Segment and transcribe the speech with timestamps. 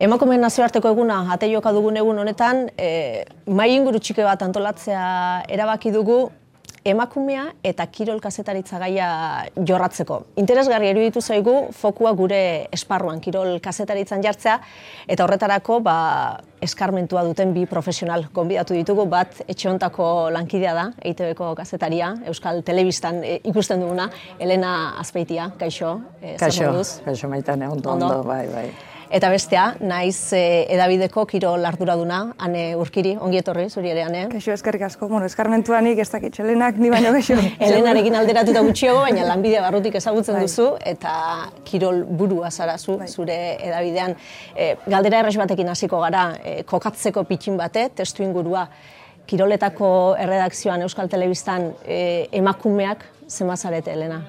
[0.00, 5.02] Emakumeen nazioarteko eguna ate joka dugun egun honetan, e, mai inguru txike bat antolatzea
[5.52, 6.22] erabaki dugu
[6.88, 9.08] emakumea eta kirol kazetaritza gaia
[9.68, 10.22] jorratzeko.
[10.40, 12.40] Interesgarri eruditu zaigu fokua gure
[12.72, 14.54] esparruan kirol kazetaritzan jartzea
[15.06, 15.96] eta horretarako ba,
[16.64, 23.36] eskarmentua duten bi profesional gonbidatu ditugu bat etxeontako lankidea da EITBko kazetaria Euskal Telebistan e,
[23.52, 24.08] ikusten duguna
[24.38, 25.98] Elena Azpeitia, kaixo.
[26.22, 26.72] E, kaixo,
[27.04, 28.70] kaixo maitane, ondo, ondo, bai, bai.
[29.10, 30.40] Eta bestea, naiz e,
[30.70, 34.20] edabideko kiro larduraduna, ane urkiri, ongi etorri, zuri ere, ane?
[34.30, 37.34] Kaixo, eskerrik asko, bueno, eskarmentua nik ez dakit, Elenak, ni baino kaixo.
[37.66, 40.44] Elenarekin alderatuta gutxiago, baina lanbidea barrutik ezagutzen bai.
[40.46, 41.14] duzu, eta
[41.66, 43.08] kirol burua zara zu, bai.
[43.10, 44.14] zure edabidean.
[44.54, 48.62] E, galdera erres batekin hasiko gara, e, kokatzeko pitxin bate, testu ingurua,
[49.26, 49.88] kiroletako
[50.22, 54.20] erredakzioan Euskal Telebistan e, emakumeak zemazarete, Elena?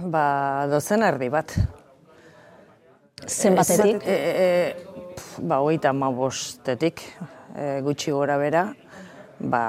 [0.00, 0.24] Ba,
[0.72, 1.58] dozen erdi bat,
[3.26, 4.02] Zenbatetik?
[4.06, 4.76] E, e,
[5.42, 7.02] ba, hogeita ma bostetik,
[7.56, 8.68] e, gutxi gora bera.
[9.40, 9.62] Ba,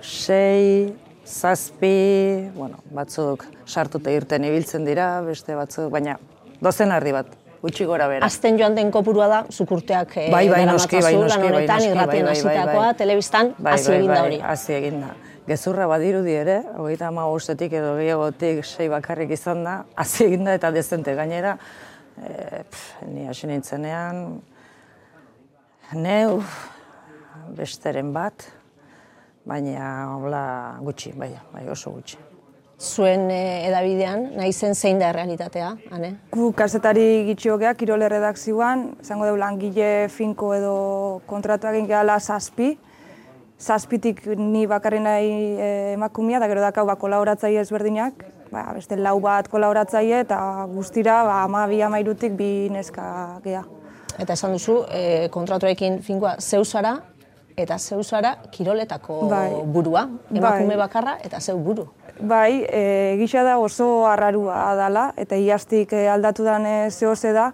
[0.00, 0.94] sei,
[1.26, 6.16] zazpi, bueno, batzuk sartuta irten ibiltzen dira, beste batzuk, baina
[6.62, 8.26] dozen ardi bat, gutxi gora bera.
[8.26, 12.36] Azten joan den kopurua da, zukurteak bai, bai, noski, bai, noski, bai, noski, bai, bai,
[12.42, 14.40] bai, bai, telebistan, hasi egin da hori.
[14.54, 15.14] Hasi egin da.
[15.46, 20.56] Gezurra badirudi ere, hogeita ama bostetik edo gehiagotik sei bakarrik izan da, hasi egin da
[20.58, 21.56] eta dezente gainera,
[22.22, 22.62] e,
[23.10, 24.22] ni hasi nintzenean,
[25.94, 26.40] neu,
[27.56, 28.46] besteren bat,
[29.46, 30.46] baina hola
[30.82, 32.18] gutxi, bai, bai oso gutxi.
[32.76, 36.10] Zuen e, edabidean, nahi zen zein da realitatea, ane?
[36.32, 40.74] Gu kasetari gitxiogea, kirole redakzioan, zango deu langile finko edo
[41.30, 42.74] kontratu egin gehala zazpi,
[43.58, 49.18] zazpitik ni bakarri nahi e, emakumia, da gero dakau ba, kolaboratzaile ezberdinak, ba, beste lau
[49.20, 50.38] bat kolaboratzaile eta
[50.72, 53.64] guztira ba, ama bi amairutik bi neska gea.
[54.18, 56.98] Eta esan duzu, e, kontratuekin finkoa zeusara
[57.56, 59.50] eta zeusara kiroletako bai.
[59.72, 60.82] burua, emakume bai.
[60.84, 61.88] bakarra eta zeu buru.
[62.20, 67.50] Bai, e, gisa da oso arrarua dala eta iaztik aldatu den e, zehose da,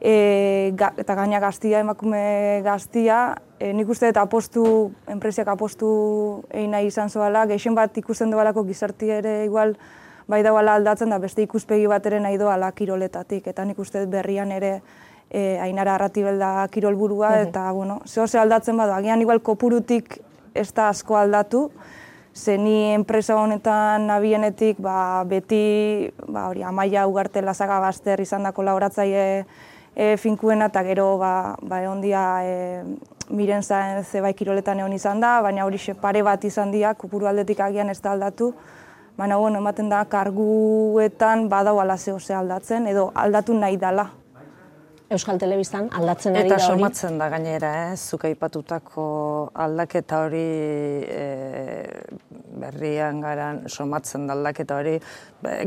[0.00, 4.64] e, eta gaina gaztia, emakume gaztia, e, nik uste eta apostu,
[5.08, 5.90] enpresiak apostu
[6.50, 9.76] egin nahi izan zoala, gehien bat ikusten doalako gizarti ere igual
[10.30, 13.46] bai dagoela aldatzen da beste ikuspegi bat ere nahi doala kiroletatik.
[13.50, 14.80] Eta nik uste berrian ere
[15.28, 20.20] e, ainara arratibel da kirolburua, eta bueno, zeho ze aldatzen badu, agian igual kopurutik
[20.54, 21.70] ez da asko aldatu,
[22.34, 28.52] ze ni enpresa honetan nabienetik ba, beti ba, hori, amaia ugarte lazaga bazter izan da
[28.52, 29.46] kolaboratzaile
[29.94, 32.84] e, finkuena, eta gero ba, ba, egon dia e,
[33.30, 37.60] miren zain zebai kiroletan egon izan da, baina hori pare bat izan dia, kopuru aldetik
[37.60, 38.52] agian ez da aldatu,
[39.16, 44.10] baina bueno, ematen da karguetan badau ala zeo ze aldatzen edo aldatu nahi dala.
[45.10, 46.62] Euskal Telebistan aldatzen ari da hori.
[46.62, 47.94] Eta somatzen da gainera, eh?
[47.98, 49.04] zuk aipatutako
[49.58, 50.42] aldaketa hori
[51.02, 51.24] e,
[52.62, 54.92] berrian garan somatzen da aldaketa hori.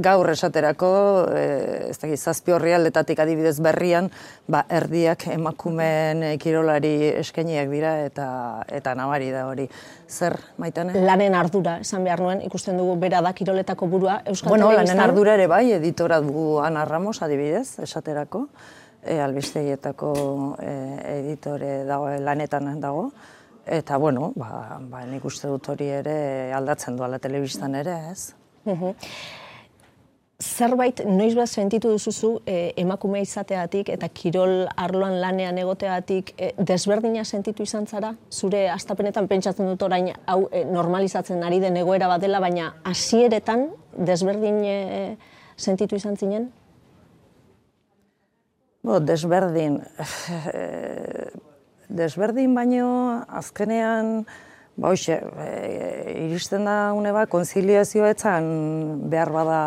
[0.06, 0.92] Gaur esaterako,
[1.36, 1.42] e,
[1.90, 4.08] ez da zazpi horri aldetatik adibidez berrian,
[4.48, 8.28] ba, erdiak emakumen kirolari eskainiak dira eta
[8.72, 9.66] eta nabari da hori.
[10.08, 10.96] Zer, maitane?
[11.04, 14.96] Lanen ardura, esan behar nuen, ikusten dugu bera da kiroletako burua Euskal bueno, Telebistan.
[14.96, 18.48] Lanen ardura ere bai, editora dugu Ana Ramos adibidez, esaterako
[19.06, 20.12] e, albistegitako
[20.60, 20.74] e,
[21.20, 23.12] editore dago, lanetan dago.
[23.66, 26.18] Eta, bueno, ba, ba, nik uste dut hori ere
[26.56, 28.34] aldatzen duela telebistan ere, ez?
[30.44, 37.24] Zerbait, noiz bat sentitu duzuzu e, emakume izateatik eta kirol arloan lanean egoteatik e, desberdina
[37.24, 38.12] sentitu izan zara?
[38.32, 43.70] Zure astapenetan pentsatzen dut orain hau e, normalizatzen ari den egoera bat dela, baina hasieretan
[43.96, 44.76] desberdin e,
[45.56, 46.50] sentitu izan zinen?
[48.84, 49.78] Bo, desberdin.
[52.00, 52.88] desberdin baino,
[53.32, 54.26] azkenean,
[54.76, 59.62] ba, hoxe, e, iristen da une bat, konziliazio behar bada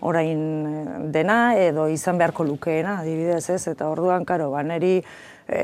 [0.00, 5.62] orain dena, edo izan beharko lukeena, adibidez ez, eta orduan, karo, ba, neri e,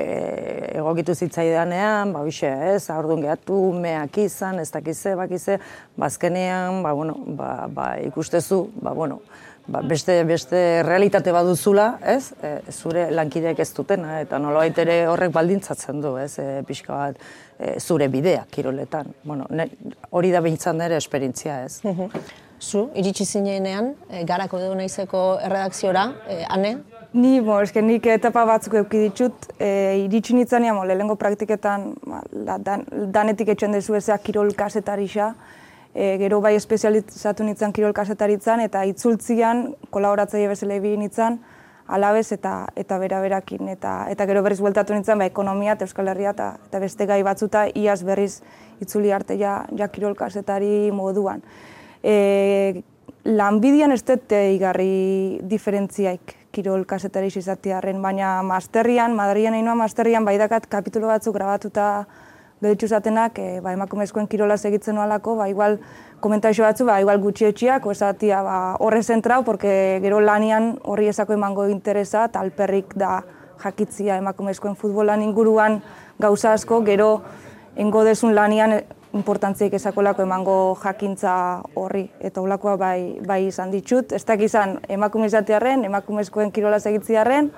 [0.78, 5.58] egokitu zitzaidanean, ba, hoxe, ez, orduan gehatu, meak izan, ez dakize, bakize,
[5.98, 9.25] bazkenean, ba, bueno, ba, ba, ikustezu, ba, bueno,
[9.66, 12.32] ba, beste, beste realitate baduzula, ez?
[12.42, 16.36] E, zure lankideek ez dutena, eta nolabait ere horrek baldintzatzen du, ez?
[16.42, 17.20] E, pixka bat,
[17.58, 19.12] e, zure bidea, kiroletan.
[19.24, 19.46] Bueno,
[20.10, 21.80] hori da behintzan ere esperintzia, ez?
[22.62, 26.76] Zu, iritsi zinean, e, garako edo naizeko erredakziora, e, ane?
[27.12, 32.22] Ni, bo, eske nik etapa batzuk euki ditut, e, iritsi nintzen, lehenengo praktiketan, ba,
[32.62, 35.34] dan, danetik etxen dezu ezea kirol kasetarisa,
[35.94, 41.40] e, gero bai espezializatu nintzen kirol kasetaritzan, eta itzultzian kolaboratzaile bezala egin nintzen,
[41.92, 46.08] alabez eta eta bera berakin eta eta gero berriz bueltatu nintzen ba ekonomia eta Euskal
[46.08, 48.40] Herria eta eta beste gai batzuta iaz berriz
[48.80, 51.42] itzuli arte ja ja kirol kasetari moduan.
[52.02, 52.82] E,
[53.24, 60.66] lanbidian ez dut igarri diferentziaik kirol kasetari izatiarren, baina masterrian, Madrian egin masterrian, bai dakat
[60.68, 62.06] kapitulo batzuk grabatuta
[62.62, 65.80] behitxu zatenak, e, ba, emakumezkoen kirola segitzen nualako, ba, igual
[66.22, 71.66] komentaixo batzu, ba, igual gutxietxiak, esatia, ba, horre zentrau, porque gero lanian horri esako emango
[71.68, 73.22] interesa, talperrik da
[73.62, 75.82] jakitzia emakumezkoen futbolan inguruan
[76.18, 77.22] gauza asko, gero
[77.76, 78.80] engo desun lanian
[79.12, 81.34] importantziek esakolako emango jakintza
[81.76, 84.12] horri, eta olakoa bai, bai izan ditut.
[84.12, 87.50] Ez dakit izan emakumizatearen, emakumezkoen kirola segitziarren,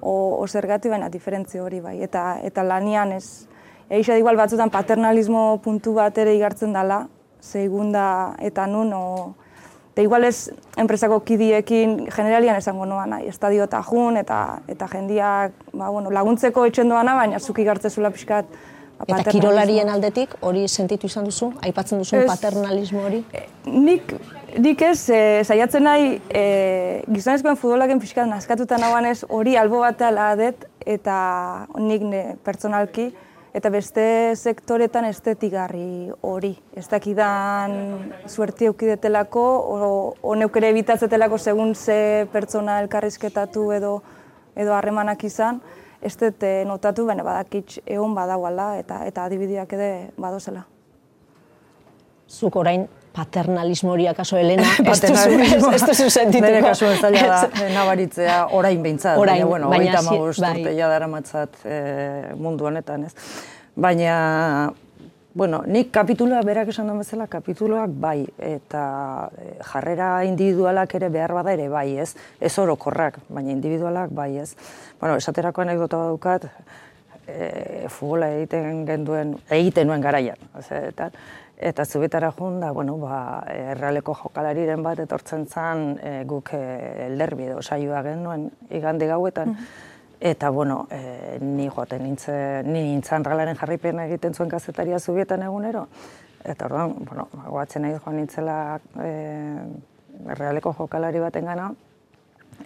[0.00, 1.98] o, o zergati baina diferentzio hori bai.
[2.04, 3.48] Eta, eta lanian ez,
[3.90, 7.06] eixo igual batzutan paternalismo puntu bat ere igartzen dela,
[7.40, 9.34] segunda eta nun, o,
[9.92, 10.50] eta igual ez
[10.80, 16.64] enpresako kidiekin generalian esango noa nahi, estadio eta jun, eta, eta jendiak ba, bueno, laguntzeko
[16.66, 18.48] etxen doana, baina zuki gartzezula pixkat,
[19.04, 21.50] Eta kirolarien aldetik hori sentitu izan duzu?
[21.66, 23.20] Aipatzen duzu paternalismo hori?
[23.34, 24.14] E, nik,
[24.62, 26.44] nik ez, e, saiatzen nahi e,
[27.10, 31.16] gizonezkoen futbolaken pixkat naskatuta nagoan ez hori albo bat adet eta
[31.74, 33.10] nik ne, pertsonalki
[33.54, 34.04] eta beste
[34.34, 36.52] sektoretan estetigarri hori.
[36.74, 37.72] Ez dakidan
[38.26, 39.44] suerti eukidetelako
[40.22, 43.94] o neukere ebitatzetelako segun ze pertsona elkarrizketatu edo
[44.56, 45.62] edo harremanak izan
[46.04, 49.90] ez dut eh, notatu, baina badakitz egon badauala eta eta adibideak ere
[50.20, 50.66] badozela.
[52.28, 52.84] Zuk orain
[53.14, 55.40] paternalismo hori akaso Elena, ez duzu,
[55.70, 56.46] ez duzu sentituko.
[56.48, 57.42] Bere kasu ez da,
[57.74, 60.74] nabaritzea orain behintzat, orain, baina, bueno, baina, baina, bai.
[60.76, 63.14] dara matzat eh, mundu honetan, ez.
[63.74, 64.72] Baina,
[65.34, 68.82] Bueno, nik kapituloa berak esan duen bezala, kapituloak bai, eta
[69.34, 72.12] eh, jarrera individualak ere behar bada ere bai, ez?
[72.38, 74.52] Ez orokorrak, baina individualak bai, ez?
[75.00, 76.46] Bueno, esaterako anekdota badukat,
[77.26, 80.38] e, futbola egiten genduen, egiten nuen garaian,
[80.78, 81.10] eta,
[81.56, 86.62] eta zubitara jun da, bueno, ba, errealeko jokalariren bat etortzen zen e, guk e,
[87.06, 89.56] elderbi edo saioa genuen igande gauetan.
[90.20, 95.86] Eta, bueno, e, ni joaten nintzen, ni nintzen ralaren jarripen egiten zuen kazetaria zubietan egunero.
[96.44, 99.10] Eta, orduan, bueno, guatzen nahi joan nintzela e,
[100.38, 101.72] realeko jokalari baten gana.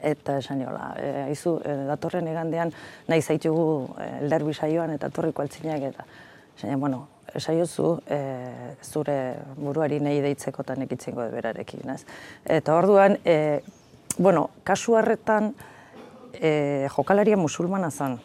[0.05, 2.73] Eta esan jola, e, aizu, e, datorren egandean
[3.09, 6.05] nahi zaitugu e, elderbi saioan eta torriko altzinak eta
[6.59, 7.07] esan bueno,
[7.37, 8.21] esaiozu e,
[8.83, 9.19] zure
[9.57, 12.03] buruari nahi deitzeko eta nekitzengo berarekin, ez?
[12.45, 13.61] Eta orduan, e,
[14.19, 15.53] bueno, kasu harretan,
[16.35, 18.19] e, jokalaria musulmana zen.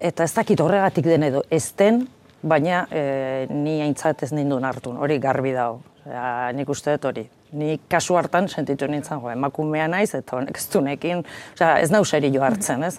[0.00, 2.04] Eta ez dakit horregatik den edo ez den,
[2.42, 5.80] baina e, ni aintzat ez ninduen hartu, hori garbi dago.
[6.06, 7.24] Ja, nik uste dut hori.
[7.56, 11.22] Ni kasu hartan sentitu nintzen, jo, emakumea naiz, eta honek ez dunekin,
[11.66, 12.98] ez nau seri jo hartzen, ez?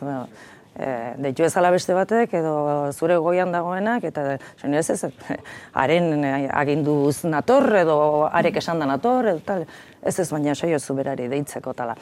[0.78, 2.54] E, deitu ezala beste batek, edo
[2.94, 5.10] zure goian dagoenak, eta zen ez ez,
[5.82, 9.66] haren aginduz nator, edo arek esan da nator, edo tal,
[10.06, 11.98] ez ez baina saio zuberari deitzeko tala.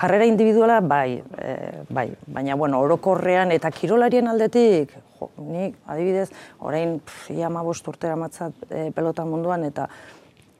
[0.00, 1.56] Jarrera individuala bai, e,
[1.88, 6.28] bai, baina bueno, orokorrean eta kirolarien aldetik, jo, nik adibidez,
[6.60, 6.98] orain
[7.32, 9.88] ia ma urtera matzat e, pelota munduan eta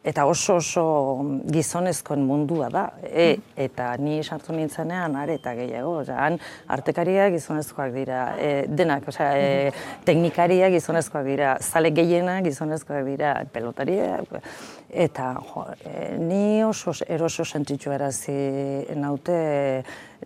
[0.03, 0.85] eta oso oso
[1.53, 2.85] gizonezkoen mundua da.
[3.05, 6.39] E, eta ni sartu nintzenean are eta gehiago, osea, han
[6.73, 9.73] artekariak gizonezkoak dira, e, denak, osea, e,
[10.09, 14.41] teknikariak gizonezkoak dira, zale gehienak gizonezkoak dira, pelotariak,
[14.91, 18.39] eta jo, e, ni oso eroso sentitu erazi
[18.97, 19.37] naute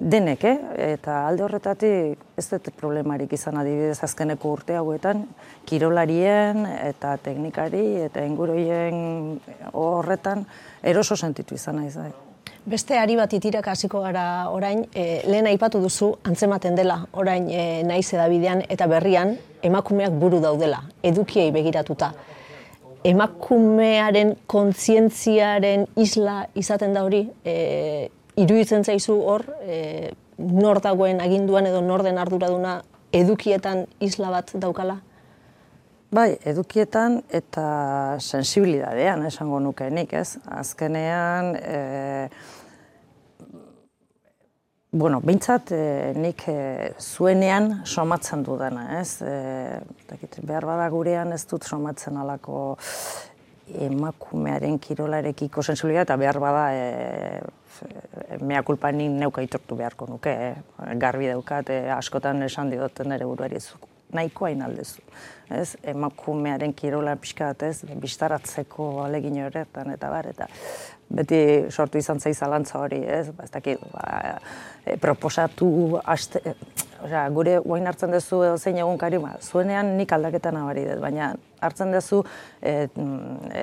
[0.01, 0.59] denek, eh?
[0.95, 5.25] eta alde horretatik ez dut problemarik izan adibidez azkeneko urte hauetan,
[5.67, 9.39] kirolarien eta teknikari eta inguroien
[9.73, 10.45] horretan
[10.83, 12.11] eroso sentitu izan nahi zai.
[12.65, 17.83] Beste ari bat itirak hasiko gara orain, e, lehen aipatu duzu antzematen dela orain e,
[17.85, 22.15] naiz edabidean eta berrian emakumeak buru daudela, edukiei begiratuta
[23.05, 31.81] emakumearen kontzientziaren isla izaten da hori, e, iruditzen zaizu hor, e, nor dagoen aginduan edo
[31.83, 32.81] norden arduraduna
[33.15, 34.99] edukietan isla bat daukala?
[36.15, 37.65] Bai, edukietan eta
[38.21, 40.37] sensibilidadean esango nukenik, ez?
[40.63, 41.81] Azkenean, e,
[44.95, 49.17] Bueno, bintzat, e, nik e, zuenean somatzen dudana, ez?
[49.27, 49.81] E,
[50.47, 52.77] behar bada gurean ez dut somatzen alako
[53.73, 57.41] emakumearen kirolarekiko sensualia eta behar bada e,
[58.41, 60.31] mea kulpa nik neuka itortu beharko nuke.
[60.31, 63.61] E, garbi daukat, e, askotan esan didoten ere buruari
[64.15, 65.03] nahikoa inaldezu.
[65.51, 70.49] Ez, emakumearen kirola pixka bat, ez, bistaratzeko alegin horretan, eta bar, eta
[71.15, 71.41] beti
[71.71, 74.39] sortu izan zaiz alantza hori, ez, ba, ez dakit, ba,
[74.85, 75.69] e, proposatu,
[76.05, 76.55] aste,
[77.05, 81.35] osea, gure guain hartzen duzu edo zein egun ba, zuenean nik aldaketan nabari dut, baina
[81.61, 82.23] hartzen duzu
[82.63, 82.89] e,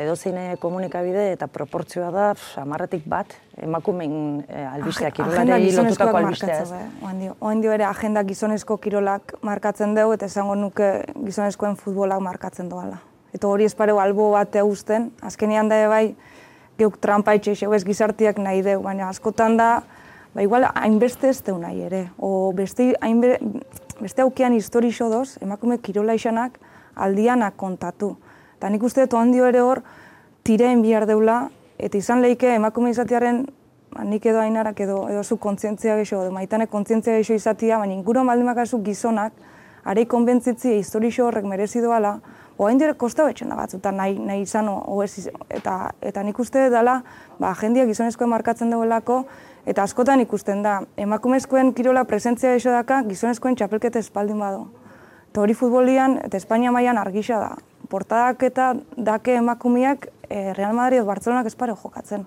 [0.02, 0.16] edo
[0.60, 6.64] komunikabide eta proportzioa da amarratik bat emakumein e, albisteak, kirolari lotutako albistea.
[6.64, 7.32] Eh?
[7.40, 10.92] Oen dio ere agenda gizonezko kirolak markatzen dugu eta esango nuke
[11.26, 13.02] gizonezkoen futbolak markatzen doala.
[13.34, 16.16] Eta hori espareu albo bat eusten, azkenean da bai,
[16.78, 19.72] geuk trampa itxe ez gizartiak nahi dugu, baina askotan da,
[20.34, 22.10] ba igual hainbeste ez deu nahi ere.
[22.18, 23.38] O beste, hainbe,
[24.00, 26.60] beste aukean histori doz, emakume kirola isanak
[26.96, 28.18] aldianak kontatu.
[28.58, 29.82] Eta nik uste dut handio ere hor,
[30.44, 33.46] tireen bihar deula, eta izan lehike emakume izatearen,
[33.92, 37.94] ba, nik edo ainarak edo, edo zu kontzientzia gexo, edo maitane kontzientzia gexo izatea, baina
[37.94, 39.34] inguro maldimakazu gizonak,
[39.84, 42.20] arei konbentzitzi histori horrek merezi doala,
[42.62, 47.02] Oain dire kosta da batzutan nahi, nahi izan, o, ez, eta, eta nik uste dela,
[47.40, 49.24] ba, jendia gizonezkoen markatzen duelako,
[49.66, 54.68] eta askotan ikusten da, emakumezkoen kirola presentzia iso daka, gizonezkoen txapelkete espaldin bado.
[55.32, 57.52] Eta hori futbolian, eta Espainia mailan argisa da.
[57.90, 62.26] Portadak eta dake emakumeak e, Real Madrid Bartzelonak espare jokatzen.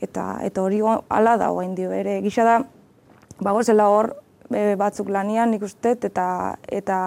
[0.00, 2.58] Eta, eta hori hala da, oain dio, ere gisa da,
[3.40, 4.14] bagozela hor,
[4.52, 6.26] e, batzuk lanian nik uste, eta,
[6.68, 7.00] eta,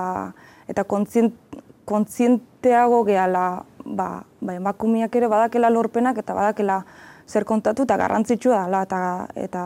[0.69, 1.37] eta kontzient,
[1.85, 6.83] kontzienteago gehala ba, ba, emakumiak ere badakela lorpenak eta badakela
[7.27, 9.01] zer kontatu eta garrantzitsua dela eta
[9.35, 9.63] eta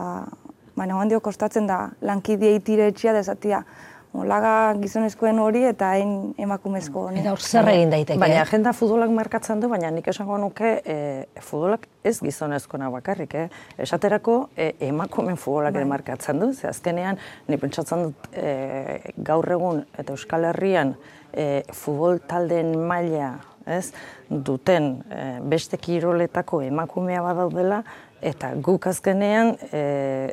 [0.76, 3.64] baina handio kostatzen da lankidiei tire etxia desatia
[4.16, 7.20] Olaga gizonezkoen hori eta hain emakumezko hori.
[7.20, 8.18] Eta hor zer egin daiteke?
[8.20, 10.96] Baina agenda futbolak markatzen du, baina nik esango nuke e,
[11.44, 13.36] futbolak ez gizonezkoena bakarrik.
[13.36, 13.44] Eh?
[13.84, 15.84] Esaterako e, emakumen futbolak bai.
[15.92, 20.96] markatzen du, ze azkenean ni pentsatzen dut e, gaur egun eta Euskal Herrian
[21.32, 23.34] e, futbol taldeen maila
[23.68, 23.92] ez,
[24.28, 27.82] duten e, beste kiroletako emakumea badaudela,
[28.22, 29.80] eta guk azkenean e,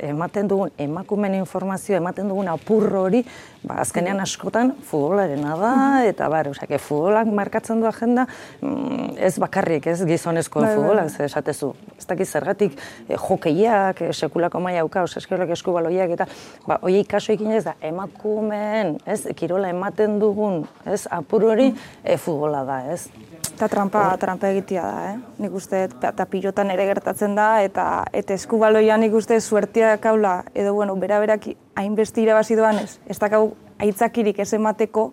[0.10, 3.22] ematen dugun emakumen informazio, ematen dugun apurro hori,
[3.64, 5.74] ba, azkenean askotan futbolarena da,
[6.08, 8.26] eta bar, osea, futbolak markatzen du agenda,
[8.62, 10.76] mm, ez bakarrik, ez gizonezko bai, bai.
[10.80, 11.74] futbolak, ez esatezu.
[11.98, 12.78] Ez dakiz zergatik
[13.08, 16.30] e, jokeiak, e, sekulako maia auka, eskerrak eskubaloiak, eta
[16.66, 21.72] ba, oiei kaso ikin ez da, emakumeen, ez, kirola ematen dugun, ez, apur hori,
[22.04, 23.06] e, futbola da, ez.
[23.56, 25.20] Eta trampa, trampa egitea da, eh?
[25.40, 30.74] Nik uste, eta pilotan ere gertatzen da, eta eta eskubaloian nik uste suertia kaula, edo
[30.76, 31.48] bueno, bera berak
[31.80, 35.06] hainbesti irabazi doan ez, ez dakau aitzakirik ez emateko,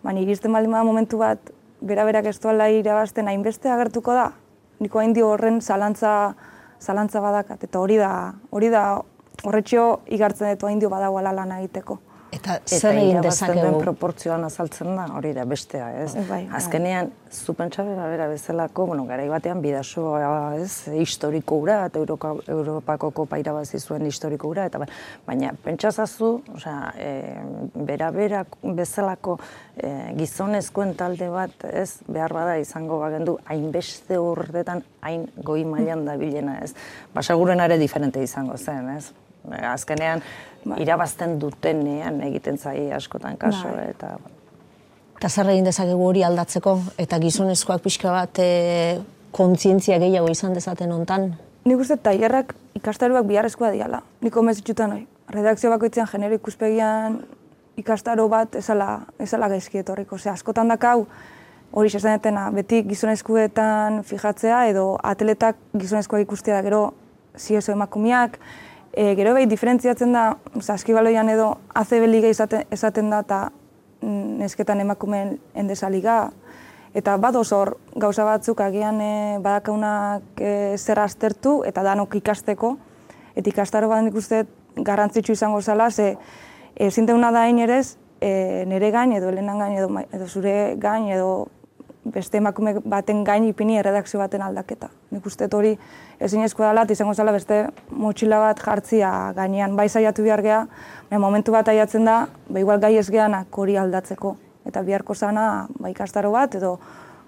[0.00, 1.52] baina iristen baldin momentu bat,
[1.84, 4.30] bera berak ez duela irabazten hainbeste agertuko da,
[4.80, 6.32] niko hain horren zalantza,
[6.80, 9.02] zalantza badakat, eta hori da, hori da,
[9.44, 12.00] horretxo igartzen dut hain dio badagoela lan egiteko.
[12.34, 13.78] Eta zer egin dezakegu?
[13.80, 16.08] proportzioan azaltzen da, hori da bestea, ez?
[16.16, 16.40] Bai, bai.
[16.58, 22.32] Azkenean, zu pentsa bera, bera bezalako, bueno, garai batean bidasoa, ez, historiko gura, eta Europa,
[22.50, 24.82] Europako kopa irabazi zuen historiko gura, eta
[25.26, 27.10] baina pentsa zazu, osea, e,
[27.74, 29.38] bera bera bezalako
[29.76, 36.18] e, gizonezkoen talde bat, ez, behar bada izango bagendu, hainbeste urtetan, hain goi mailan da
[36.20, 36.74] bilena, ez?
[37.14, 39.12] Basaguren are diferente izango zen, ez?
[39.52, 40.22] Azkenean
[40.64, 40.80] bai.
[40.82, 43.90] irabazten dutenean egiten zai askotan kaso bai.
[43.90, 44.16] eta
[45.16, 49.00] Eta zer egin dezakegu hori aldatzeko eta gizonezkoak pixka bat e,
[49.32, 51.30] kontzientzia gehiago izan dezaten hontan?
[51.64, 54.02] Nik uste tailerrak ikastaruak biharrezkoa diala.
[54.20, 55.06] Nik omez itxutan hori.
[55.32, 57.22] Redakzio bakoitzean genero ikuspegian
[57.80, 60.20] ikastaro bat ezala, ezala gaizki etorriko.
[60.20, 61.06] Ose, askotan dakau
[61.72, 66.82] hori sesanetena beti gizonezkuetan fijatzea edo atletak gizonezkoak ikustea da gero
[67.36, 68.38] ziezo emakumiak,
[68.96, 73.40] E, gero bai, diferentziatzen da, saskibaloian edo ACB liga izaten, esaten da eta
[74.00, 76.30] mm, nesketan emakumeen endesa liga.
[76.96, 82.78] Eta bat hor gauza batzuk agian e, badakaunak e, zer aztertu eta danok ikasteko.
[83.36, 86.16] Eta ikastaro bat nik uste garrantzitsu izango zala, ze
[86.74, 87.82] ezin da hain ere
[88.20, 91.48] e, nire gain edo helenan gain edo, edo zure gain edo
[92.12, 94.88] beste emakume baten gain ipini erredakzio baten aldaketa.
[95.10, 95.76] Nik uste hori
[96.20, 100.66] ezin ezko dela, izango zela beste motxila bat jartzia gainean bai saiatu behar geha,
[101.10, 104.36] momentu bat aiatzen da, bai igual gai ez gehanak hori aldatzeko.
[104.66, 106.78] Eta biharko zana, bai ikastaro bat, edo,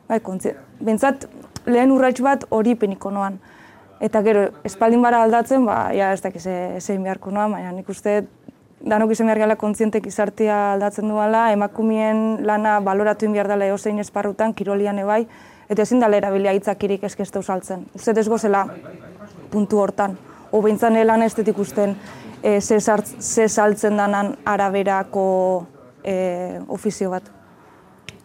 [0.08, 1.28] bai, kontzi, bintzat,
[1.66, 3.38] lehen urratx bat hori peniko noan.
[4.00, 8.24] Eta gero, espaldin bara aldatzen, ba, ja, ez dakiz zein beharko noan, baina nik uste
[8.80, 14.54] danok izan behar gala kontzientek izartia aldatzen duela, emakumien lana baloratu behar dela eosein esparrutan,
[14.54, 15.26] kirolian ebai,
[15.68, 17.86] eta ezin dala erabilia hitzakirik eskeste usaltzen.
[17.94, 18.66] Uste ez gozela
[19.50, 20.16] puntu hortan.
[20.52, 21.96] O lan estetik usten
[22.42, 25.66] e, ze saltzen danan araberako
[26.04, 27.22] e, ofizio bat.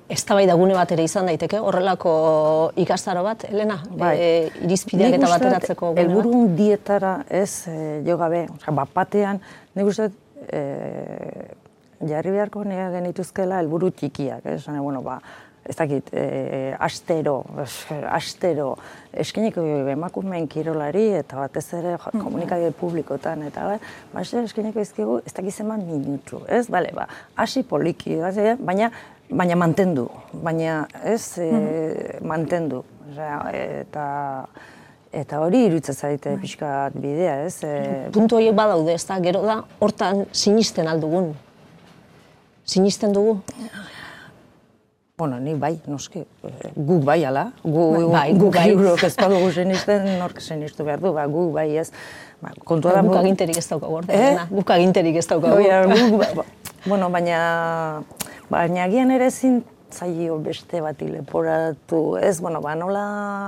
[0.10, 4.18] Eztabaida gune bat ere izan daiteke, horrelako ikastaro bat, Elena, Bai.
[4.20, 6.12] e, irizpideak eta bateratzeko gune bat.
[6.12, 9.42] Elburu dietara ez e, jo gabe, osea, bat batean,
[9.76, 10.12] nik uste
[10.52, 11.48] e,
[12.08, 14.62] jarri beharko nire genituzkela helburu txikiak, ez?
[14.66, 15.20] Zene, bueno, ba,
[15.64, 17.88] ez dakit, e, astero, es-
[18.20, 18.74] astero,
[19.14, 23.80] eskiniko emakumeen kirolari, eta batez ere jo, komunikabide publikotan, eta bai,
[24.12, 26.66] ba, astero eskiniko izkigu, ez dakit zenbat minutu, ez?
[26.68, 27.08] Bale, ba,
[27.40, 28.56] hasi poliki, eh?
[28.60, 28.92] baina,
[29.32, 30.10] baina mantendu,
[30.44, 32.84] baina ez e, mantendu,
[33.14, 34.04] Osea, eta,
[35.14, 37.60] eta hori iruditzen zaite pixka bat bidea, ez?
[37.64, 41.34] E, Puntu horiek badaude, ez da, gero da, hortan sinisten aldugun.
[42.66, 43.38] Sinisten dugu?
[45.18, 48.70] Bueno, ni bai, noski, eh, guk bai ala, gu, Bai, guk guk bai.
[48.72, 51.92] eurok ez badugu sinisten, nork sinistu behar du, ba, guk bai ez.
[52.42, 54.38] Ba, kontua da, Guk bu- aginterik ez daukagu, orde, Eh?
[54.50, 55.56] Guk aginterik ez daukagu.
[55.62, 56.46] Oia, guk, ba, ba,
[56.88, 58.04] bueno, baina,
[58.50, 59.62] baina agian ere ezin
[59.94, 63.04] zaio beste bati leporatu, ez, bueno, ba, nola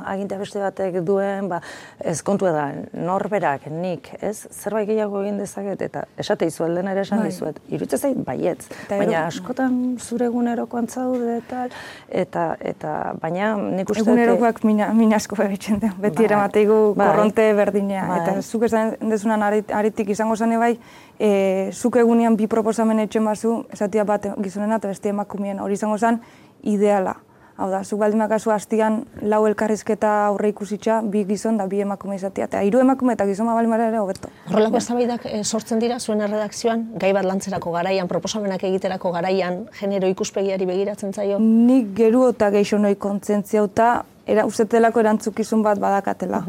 [0.06, 1.62] agintea beste batek duen, ba,
[2.00, 7.02] ez kontua da, norberak, nik, ez, zerbait gehiago egin dezaket, eta esate izu aldena ere
[7.06, 7.30] esan Bai.
[7.32, 11.66] dizuet, iruditzen zait baietz, Eta baina gero- askotan zure egunerokoan zaude eta,
[12.10, 16.26] eta, eta, baina nik uste Egunerokoak mina, mina asko egiten da, beti Bai.
[16.30, 17.08] eramateigu Bai.
[17.10, 18.06] korronte berdinea.
[18.08, 18.20] Bai.
[18.22, 20.76] Eta zuk esan dezunan arit- aritik izango zane bai,
[21.20, 25.98] e, zuk egunean bi proposamen etxen bazu, esatia bat gizonena eta beste emakumeen hori izango
[25.98, 26.22] zen
[26.64, 27.16] ideala.
[27.56, 32.18] Hau da, zuk baldin bakazu hastian lau elkarrizketa aurre ikusitza, bi gizon da bi emakume
[32.18, 32.50] izatea.
[32.50, 34.28] Eta hiru emakume eta gizon baldin bada ere hobeto.
[34.50, 40.10] Horrelako eztabaidak eh, sortzen dira zuen erredakzioan, gai bat lantzerako garaian, proposamenak egiterako garaian, genero
[40.12, 41.40] ikuspegiari begiratzen zaio.
[41.40, 43.92] Nik geru eta geixo noi kontzentzia eta
[44.28, 46.44] era, ustetelako erantzukizun bat badakatela.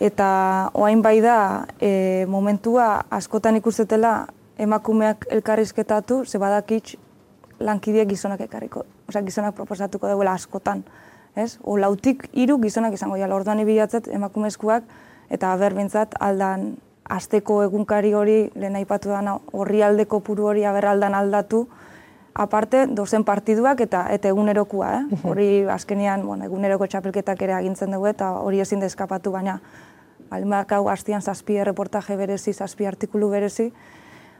[0.00, 4.28] Eta oain bai da, e, momentua askotan ikustetela
[4.58, 6.94] emakumeak elkarrizketatu, ze badakitz
[7.58, 10.84] lankideak gizonak ekarriko, osea gizonak proposatuko duela askotan.
[11.34, 11.58] Ez?
[11.62, 14.84] O lautik hiru gizonak izango dira, orduan ibilatzet emakumezkoak
[15.30, 16.76] eta berbintzat aldan
[17.08, 21.66] asteko egunkari hori lehen aipatu dana horri aldeko puru hori aberraldan aldatu,
[22.38, 25.20] aparte dozen partiduak eta eta egunerokua, eh?
[25.26, 29.58] Hori azkenean, bueno, eguneroko txapelketak ere agintzen dugu eta hori ezin da eskapatu, baina
[30.30, 33.72] baldin badakau hastian zazpi erreportaje berezi, zazpi artikulu berezi,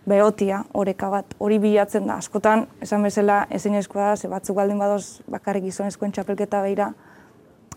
[0.09, 2.21] behotia, oreka bat, hori bilatzen da.
[2.23, 6.93] Askotan, esan bezala, ezinezkoa da, ze batzuk baldin badoz bakarrik gizonezkoen txapelketa beira,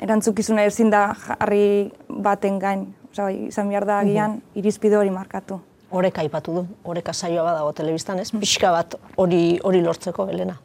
[0.02, 2.88] erantzukizuna ezin da jarri baten gain.
[3.12, 5.60] Osa, izan behar da agian, irizpide hori markatu.
[5.92, 8.30] Oreka aipatu du, oreka saioa badago telebistan, ez?
[8.32, 10.56] Pixka bat hori hori lortzeko, Elena.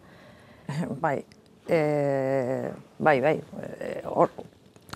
[1.04, 1.16] Bai,
[1.68, 1.78] e,
[2.98, 4.30] bai, bai, e, hor,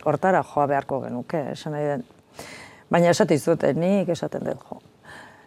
[0.04, 2.04] hortara joa beharko genuke, esan nahi den.
[2.90, 4.80] Baina esate izut, nik esaten dut jo.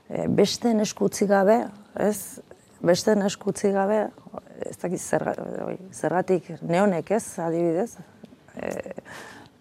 [0.09, 1.59] E, beste eskutzi gabe,
[1.99, 2.39] ez,
[2.83, 4.05] beste eskutzi gabe,
[4.63, 5.03] ez dakit
[5.91, 7.97] zergatik neonek ez, adibidez,
[8.55, 8.71] e,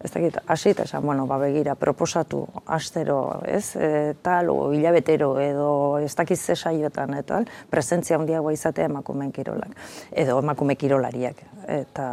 [0.03, 5.37] ez dakit, hasi eta esan, bueno, ba, begira, proposatu, astero, ez, e, tal, o hilabetero,
[5.39, 9.77] edo ez dakit ze saiotan, eta tal, presentzia handiagoa izatea emakumeen kirolak,
[10.11, 11.39] edo emakume kirolariak.
[11.67, 12.07] Eta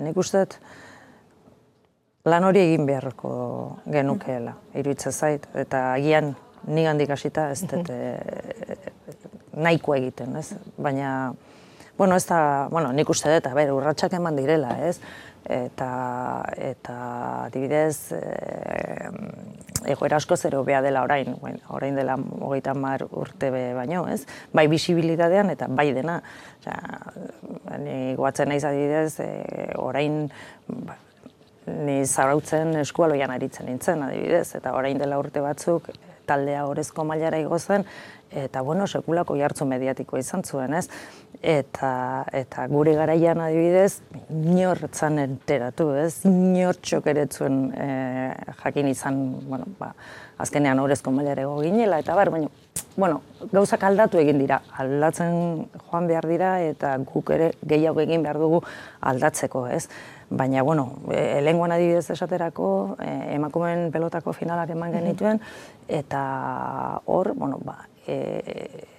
[0.00, 0.46] nik uste
[2.24, 3.32] lan hori egin beharko
[3.90, 6.34] genukeela, iruditzen zait, eta agian
[6.66, 8.12] ni handik hasita ez dut e,
[9.58, 10.52] nahiko egiten, ez?
[10.78, 11.32] Baina,
[11.98, 15.00] bueno, ez da, bueno, nik uste dut, a ber, urratsak eman direla, ez?
[15.42, 16.96] Eta, eta
[17.48, 19.10] adibidez, e,
[19.90, 24.22] egoera asko zero bea dela orain, bueno, orain dela hogeita mar urte be baino, ez?
[24.54, 26.20] Bai bisibilitatean eta bai dena.
[26.60, 30.28] Osea, ni goatzen naiz adibidez, e, orain
[30.68, 30.96] ba,
[31.66, 35.90] ni zarautzen eskualoian aritzen nintzen, adibidez, eta orain dela urte batzuk
[36.26, 37.84] taldea orezko mailara igo zen,
[38.30, 40.88] eta bueno, sekulako jartzu mediatiko izan zuen, ez?
[41.42, 43.98] Eta, eta gure garaian adibidez,
[44.30, 46.20] inortzan enteratu, ez?
[46.28, 49.88] Inortxok ere ez zuen eh, jakin izan, bueno, ba,
[50.38, 52.46] azkenean orezko mailara igo ginela, eta bar, baina,
[52.94, 58.38] bueno, gauzak aldatu egin dira, aldatzen joan behar dira, eta guk ere gehiago egin behar
[58.38, 58.62] dugu
[59.00, 59.88] aldatzeko, ez?
[60.30, 62.70] Baina, bueno, e, lehenguan adibidez esaterako,
[63.02, 65.42] e, emakumeen pelotako finalak eman genituen,
[65.88, 66.22] eta
[67.10, 68.91] hor, bueno, ba, e,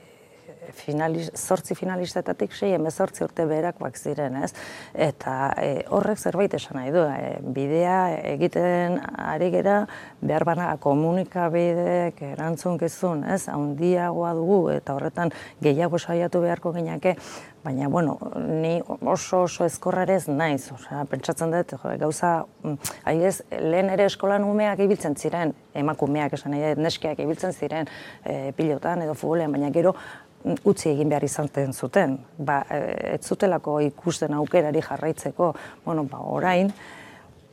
[0.72, 4.52] finaliz, zortzi finalistetatik sei emezortzi urte beherakoak ziren, ez?
[4.94, 8.00] Eta e, horrek zerbait esan nahi du, e, bidea
[8.34, 9.84] egiten ari gera,
[10.22, 13.48] behar bana komunikabideek erantzunkizun, ez?
[13.52, 17.18] Handiagoa dugu eta horretan gehiago saiatu beharko gineke,
[17.64, 23.92] baina, bueno, ni oso oso ezkorrarez naiz, osea, pentsatzen dut, jo, gauza, mm, adibidez, lehen
[23.94, 27.88] ere eskolan umeak ibiltzen ziren, emakumeak esan nahi neskeak ibiltzen ziren
[28.26, 29.96] e, pilotan edo futbolean, baina gero
[30.64, 32.18] utzi egin behar izan zuten.
[32.38, 35.54] Ba, ez zutelako ikusten aukerari jarraitzeko,
[35.86, 36.72] bueno, ba, orain,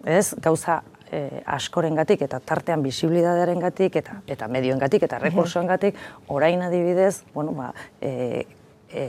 [0.04, 5.96] ez, gauza e, askorengatik eta tartean bisibilidadearengatik eta eta medioengatik eta rekursoengatik
[6.28, 8.46] orain adibidez, bueno, ba, e,
[8.92, 9.06] e,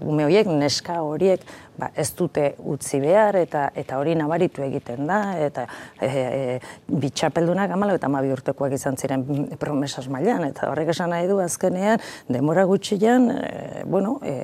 [0.00, 1.42] ume horiek, neska horiek,
[1.78, 5.66] ba, ez dute utzi behar eta eta hori nabaritu egiten da eta
[6.00, 6.58] e, e,
[6.88, 9.24] bitxapeldunak amala eta mabi urtekoak izan ziren
[9.60, 10.46] promesas mailan.
[10.50, 14.36] Eta horrek esan nahi du azkenean demora gutxian e, bueno, e,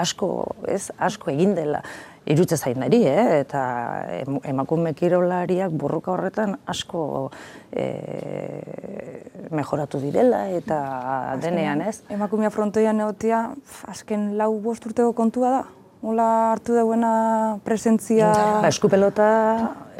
[0.00, 0.30] asko,
[0.68, 1.82] ez, asko egin dela
[2.26, 3.40] irutze zain eh?
[3.40, 3.62] eta
[4.44, 7.30] emakume kirolariak burruka horretan asko
[7.72, 7.84] e,
[9.50, 12.02] mejoratu direla eta denean, ez?
[12.10, 13.50] Emakumea frontoian egotia,
[13.88, 15.62] azken lau bost urteko kontua da?
[16.00, 18.30] Ola hartu dauena presentzia...
[18.32, 19.26] Ba, esku pelota,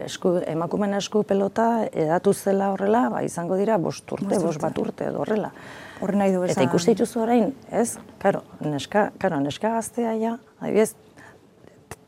[0.01, 5.11] esku, emakumen esku pelota edatu zela horrela, ba, izango dira bost urte, bost bat urte
[5.11, 5.53] edo horrela.
[6.01, 7.99] Horre nahi du Eta ikuste dituzu orain, ez?
[8.23, 10.95] Karo, neska, karo, neska gaztea ja, adibidez,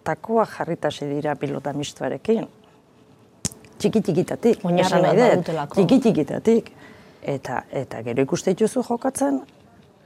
[0.05, 2.49] takoa jarritase dira pilota mistuarekin.
[3.79, 6.73] Txiki txikitatik, esan nahi dut, txiki txikitatik.
[7.23, 9.41] Eta, eta gero ikuste dituzu jokatzen,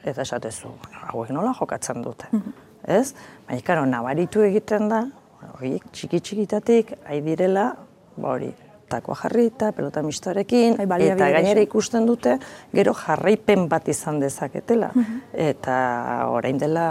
[0.05, 0.69] eta esatezu,
[1.13, 2.29] hauek nola jokatzen dute.
[2.31, 2.53] Mm -hmm.
[2.87, 3.15] Ez?
[3.49, 5.07] Baina, karo, nabaritu egiten da,
[5.55, 7.77] hori, txiki txikitatik, ari direla,
[8.17, 8.53] ba hori,
[8.89, 12.39] takoa jarrita, pelota mistoarekin, eta gainera ikusten dute,
[12.75, 14.91] gero jarraipen bat izan dezaketela.
[14.95, 15.21] Mhm.
[15.33, 16.87] Eta orain dela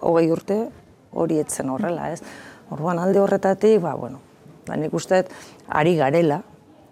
[0.00, 0.68] hogei urte,
[1.12, 2.22] hori etzen horrela, ez?
[2.70, 4.20] Orduan alde horretatik, ba, bueno,
[4.66, 5.24] ba, nik uste,
[5.68, 6.42] ari garela,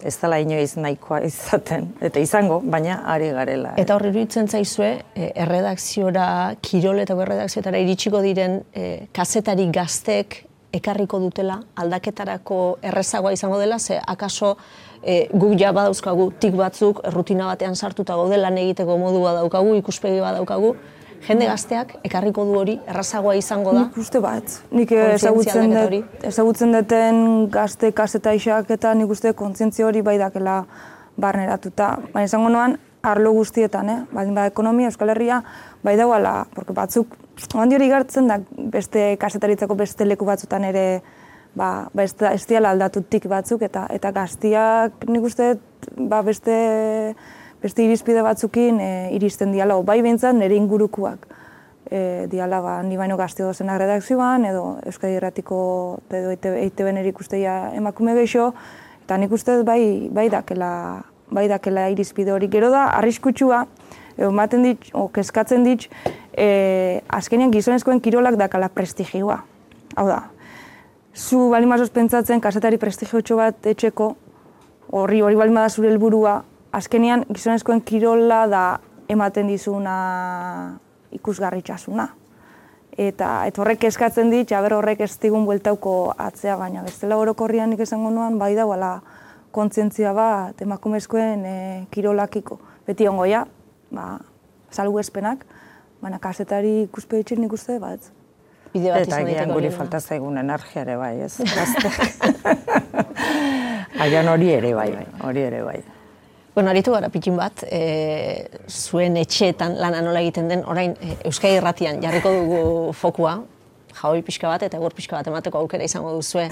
[0.05, 3.74] ez dela inoiz nahikoa izaten, eta izango, baina ari garela.
[3.81, 6.27] Eta horri iruditzen zaizue, eh, erredakziora,
[6.62, 14.00] kirol eta erredakziotara iritsiko diren eh, kazetari gaztek ekarriko dutela, aldaketarako errezagoa izango dela, ze
[14.07, 14.57] akaso
[15.03, 20.20] e, guk ja badauzkagu tik batzuk, rutina batean sartuta gaude lan egiteko modua daukagu, ikuspegi
[20.24, 20.74] badaukagu,
[21.26, 23.87] jende gazteak ekarriko du hori errazagoa izango da?
[23.87, 24.56] Nik uste bat.
[24.74, 27.20] Nik ezagutzen, dut, ezagutzen duten
[27.52, 30.64] gazte kaseta eta nik uste kontzientzia hori bai dakela
[31.16, 31.98] barneratuta.
[32.12, 33.98] Baina izango noan, arlo guztietan, eh?
[34.12, 35.42] Baldin ba, ekonomia, Euskal Herria,
[35.84, 37.16] bai dagoela, porque batzuk,
[37.54, 41.02] handi hori gartzen da, beste kasetaritzako beste leku batzutan ere,
[41.54, 45.54] ba, ba ez, ez aldatutik batzuk, eta eta gaztiak nik uste,
[45.98, 47.14] ba, beste
[47.64, 51.24] beste irizpide batzukin e, iristen diala, bai behintzat nire ingurukuak
[51.90, 58.14] e, diala, ba, ni baino gazte dozen redakzioan, edo Euskadi Erratiko edo EITB ikusteia emakume
[58.18, 58.53] gehiago,
[59.05, 62.48] eta nik uste bai, bai dakela, bai dakela irizpide hori.
[62.48, 63.64] Gero da, arriskutsua,
[64.16, 65.88] edo maten dit, o, keskatzen dit,
[66.33, 69.42] e, azkenean gizonezkoen kirolak dakala prestigioa.
[69.96, 70.24] Hau da,
[71.14, 74.14] zu bali mazoz pentsatzen, kasetari prestigiotxo bat etxeko,
[74.94, 76.42] horri hori bali zure helburua,
[76.74, 78.64] azkenean gizonezkoen kirola da
[79.08, 79.94] ematen dizuna
[81.14, 82.08] ikusgarritxasuna.
[82.98, 87.82] Eta et horrek eskatzen dit, jaber horrek ez digun bueltauko atzea, baina bestela orokorrian nik
[87.82, 88.98] esango nuan, bai da, bala,
[89.54, 91.56] kontzientzia bat emakumezkoen e,
[91.94, 92.58] kirolakiko.
[92.87, 93.44] Beti ongoia,
[93.94, 94.18] ba,
[94.74, 95.42] salgu espenak,
[96.02, 98.12] baina kasetari ikuspegitxin nik uste, bat.
[98.74, 101.38] Bide bat Eta gian guri falta zaigun energiare bai, ez?
[104.06, 105.78] Agian hori ere bai, bai, hori ere bai.
[106.54, 111.56] Bueno, aritu gara pikin bat, e, zuen etxeetan lana nola egiten den, orain e, Euskai
[111.56, 112.58] Erratian jarriko dugu
[112.94, 113.40] fokua,
[113.98, 116.44] jaoi pixka bat eta egur pixka bat emateko aukera izango duzue,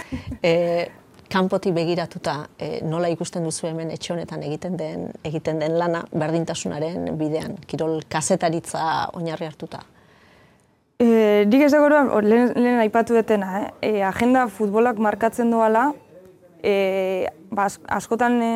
[0.42, 0.88] e,
[1.30, 7.12] kanpotik begiratuta e, nola ikusten duzu hemen etxe honetan egiten den egiten den lana berdintasunaren
[7.20, 9.84] bidean, kirol kazetaritza oinarri hartuta.
[10.98, 13.70] E, dik ez lehen, lehen aipatu detena, eh?
[13.86, 15.92] e, agenda futbolak markatzen doala,
[16.58, 18.52] e, ba, askotan e,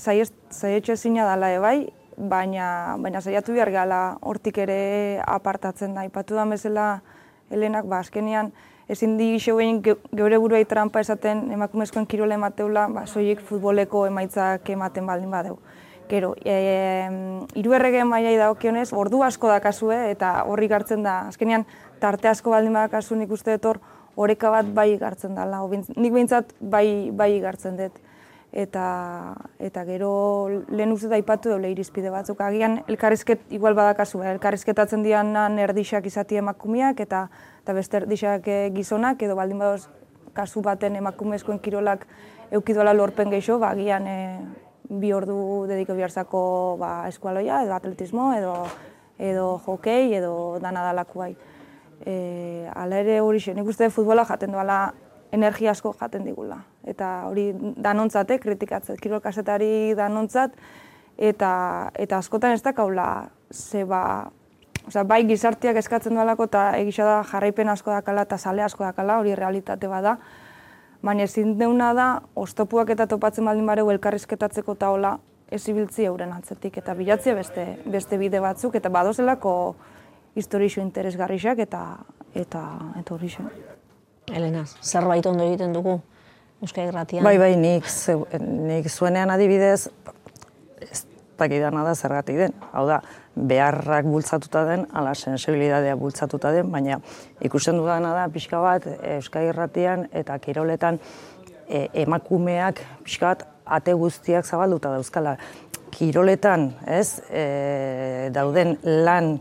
[0.00, 6.06] zaietxo ezina dela bai, baina, baina zaiatu behar gala hortik ere apartatzen da.
[6.08, 6.88] Ipatu da bezala
[7.48, 8.50] Helenak, ba, azkenean,
[8.92, 15.06] ezin di xeuen geure buruai trampa esaten emakumezkoen kirole emateula, ba, soiek futboleko emaitzak ematen
[15.08, 15.56] baldin badeu.
[16.08, 17.08] Gero, e,
[17.60, 21.20] iru errege mailai daukionez, ordu asko dakazue eta horri gartzen da.
[21.32, 21.64] Azkenean,
[22.00, 23.80] tarte asko baldin badakazu nik uste dut hor,
[24.16, 27.96] oreka bat bai gartzen dela, nik behintzat bai, bai gartzen dut.
[28.48, 32.40] Eta, eta gero lehen uste daipatu dole irizpide batzuk.
[32.40, 34.30] Agian elkarrizket igual badakazu, eh?
[34.32, 37.26] elkarrizketatzen dianan erdixak izati emakumiak eta,
[37.60, 39.90] eta beste erdixak eh, gizonak edo baldin badoz
[40.32, 42.06] kasu baten emakumezkoen kirolak
[42.50, 44.18] eukidola lorpen gehiago, ba, agian e,
[44.88, 46.40] bi ordu dediko biharzako
[46.80, 48.54] ba, eskualoia edo atletismo edo,
[49.18, 51.34] edo hokei edo dana bai
[52.06, 54.94] e, ala ere hori nik uste futbola jaten duela
[55.32, 56.62] energia asko jaten digula.
[56.84, 60.56] Eta hori danontzate, kritikatzet, kirol kasetari danontzat,
[61.18, 61.52] eta,
[61.98, 64.30] eta askotan ez da kaula zeba
[64.88, 69.18] Osea, bai gizartiak eskatzen duelako eta egisa da jarraipen asko dakala eta sale asko dakala,
[69.20, 70.14] hori realitate bada.
[71.04, 75.18] Baina ezin deuna da, oztopuak eta topatzen baldin bareu elkarrizketatzeko taola
[75.50, 79.52] ez ibiltzi euren atzetik eta bilatzea beste, beste bide batzuk eta badozelako
[80.36, 81.82] historixo interesgarriak eta
[82.34, 82.64] eta
[83.00, 83.32] eta hori
[84.34, 85.98] Elena, zerbait ondo egiten dugu
[86.62, 87.24] Euskal Irratian?
[87.24, 87.86] Bai, bai, nik,
[88.42, 89.88] nik zuenean adibidez,
[90.82, 91.04] ez
[91.38, 92.54] dakidana da zergatik den.
[92.72, 93.00] Hau da,
[93.38, 96.98] beharrak bultzatuta den, ala sensibilidadea bultzatuta den, baina
[97.44, 100.98] ikusten dudana da pixka bat Euskal Irratian eta Kiroletan
[101.68, 103.46] e, emakumeak pixka bat
[103.78, 105.36] ate guztiak zabalduta dauzkala.
[105.94, 107.44] Kiroletan, ez, e,
[108.34, 109.38] dauden lan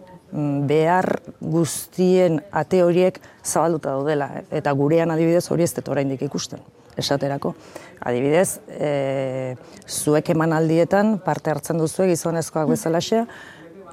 [0.67, 4.29] behar guztien ate horiek zabalduta daudela.
[4.51, 6.61] Eta gurean adibidez hori ez dut oraindik ikusten,
[6.97, 7.53] esaterako.
[8.05, 9.55] Adibidez, e,
[9.87, 13.25] zuek emanaldietan parte hartzen duzue gizonezkoak bezalaxea,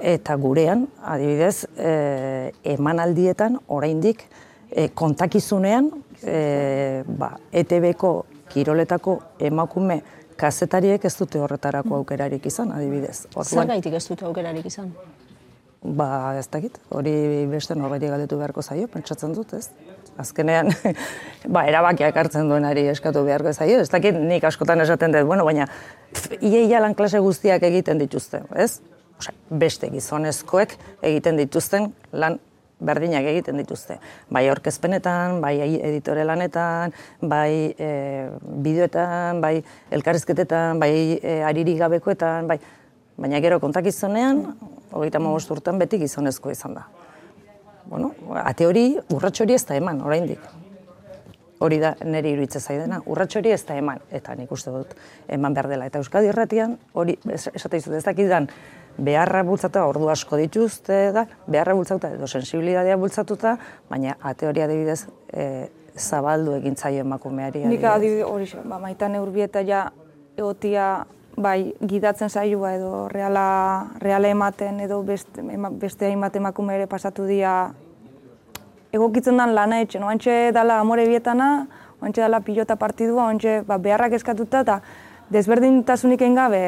[0.01, 4.25] eta gurean, adibidez, e, emanaldietan oraindik
[4.69, 5.89] e, kontakizunean
[6.21, 8.13] e, ba, ETB-ko
[8.51, 10.01] kiroletako emakume
[10.37, 13.25] kazetariek ez dute horretarako aukerarik izan, adibidez.
[13.43, 14.91] Zer gaitik ez dute aukerarik izan?
[15.85, 17.13] Ba, ez dakit, hori
[17.51, 19.69] beste norbeti galdetu beharko zaio, pentsatzen dut, ez?
[20.17, 20.71] Azkenean,
[21.53, 25.67] ba, erabakiak hartzen duenari eskatu beharko zaio, ez dakit nik askotan esaten dut, bueno, baina
[26.41, 28.79] ia lan klase guztiak egiten dituzte, ez?
[29.19, 30.73] Osa, beste gizonezkoek
[31.05, 32.39] egiten dituzten lan
[32.85, 33.99] berdinak egiten dituzte.
[34.33, 37.91] Bai orkezpenetan, bai editore lanetan, bai e,
[38.65, 39.59] bideoetan, bai
[39.95, 42.59] elkarrizketetan, bai e, ariri gabekoetan, bai...
[43.17, 44.43] Baina gero kontakizunean,
[44.91, 46.85] hogeita magost urtean beti gizonezko izan da.
[47.87, 50.41] Bueno, ate hori, urratxo hori ez da eman, oraindik.
[51.63, 54.91] Hori da nire iruditzen zaidena, urratxo hori ez da eman, eta nik uste dut
[55.31, 55.87] eman behar dela.
[55.87, 58.49] Eta Euskadi Irratian, hori esate izut ez dakidan,
[58.97, 63.55] beharra bultzatuta ordu asko dituzte da, beharra bultzatuta edo sensibilitatea bultzatuta,
[63.89, 67.65] baina ate hori adibidez e, zabaldu egin zaio emakumeari.
[67.71, 69.85] Nik adibidez hori ba, maitan eurbieta ja
[70.35, 71.05] egotia
[71.37, 75.43] bai gidatzen saioa edo reala, reala ematen edo beste,
[75.79, 77.73] beste hainbat emakume ere pasatu dira.
[78.95, 81.67] Egokitzen dan lana etxen, oantxe dala amore bietana,
[82.01, 84.79] oantxe dala pilota partidua, oantxe ba, beharrak eskatuta eta
[85.29, 86.63] desberdintasunik egin gabe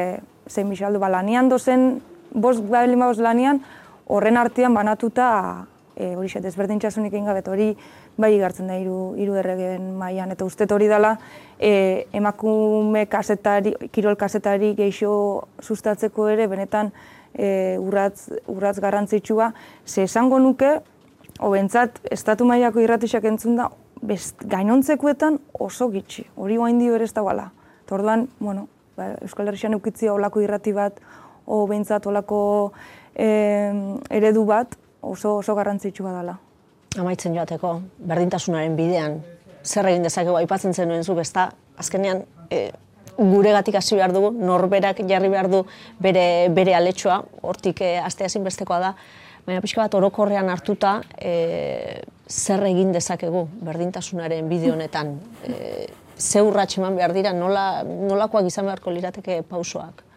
[0.48, 2.02] zein bisaldu, ba, lanian dozen
[2.32, 3.62] bost gai lanian,
[4.06, 5.66] horren artean banatuta
[5.98, 7.72] e, hori xe, desberdintxasunik egin gabet hori
[8.20, 10.32] bai igartzen da hiru hiru erregen mailan.
[10.34, 11.16] Eta uste hori dela
[11.58, 15.10] e, emakume kasetari, kirol kasetari geixo
[15.60, 16.92] sustatzeko ere benetan
[17.34, 19.52] e, urratz, urratz garrantzitsua,
[19.84, 20.78] ze esango nuke,
[21.40, 23.68] hobentzat, estatu mailako irratixak entzun da,
[24.02, 27.50] best, gainontzekuetan oso gitxi, hori guain dio ere ez da gala.
[27.90, 30.98] Torduan, bueno, ba, Euskal Herrian eukitzia olako irrati bat,
[31.48, 32.38] o behintzat olako
[33.18, 34.76] eredu bat
[35.08, 36.38] oso oso garrantzitsua dela.
[36.98, 37.74] Amaitzen joateko,
[38.10, 39.20] berdintasunaren bidean,
[39.64, 42.68] zer egin dezakegu aipatzen zenuen zu, besta, azkenean e,
[43.18, 45.64] gure gatik hasi behar dugu, norberak jarri behar du
[46.00, 48.92] bere, bere aletxoa, hortik e, astea zinbestekoa da,
[49.46, 55.16] baina pixka bat orokorrean hartuta e, zer egin dezakegu berdintasunaren bide honetan.
[55.44, 55.86] E,
[56.18, 60.07] ze urratxe behar dira, nola, nolakoak izan beharko lirateke pausoak?